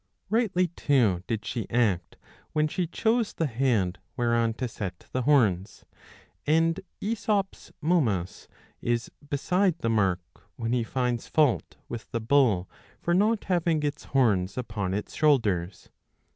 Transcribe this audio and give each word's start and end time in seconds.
^^ 0.01 0.03
Rightly 0.31 0.69
too 0.69 1.21
did 1.27 1.45
she 1.45 1.69
act 1.69 2.15
when 2.53 2.67
she 2.67 2.87
chose 2.87 3.33
the 3.33 3.45
head 3.45 3.99
whereon 4.17 4.55
to 4.55 4.67
set 4.67 5.05
the 5.11 5.21
horns. 5.21 5.85
And 6.47 6.79
^sop's 7.03 7.71
Momus^* 7.83 8.47
is 8.81 9.11
beside 9.29 9.77
the 9.77 9.91
mark, 9.91 10.49
when 10.55 10.73
he 10.73 10.83
finds 10.83 11.27
fault 11.27 11.77
with 11.87 12.09
the 12.09 12.19
bull 12.19 12.67
for 12.99 13.13
not 13.13 13.43
having 13.43 13.83
its 13.83 14.05
horns 14.05 14.57
upon 14.57 14.95
its 14.95 15.13
shoulders. 15.13 15.91